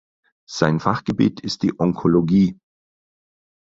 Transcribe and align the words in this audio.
Sein 0.49 0.79
Fachgebiet 0.79 1.41
ist 1.41 1.61
die 1.61 1.79
Onkologie. 1.79 2.59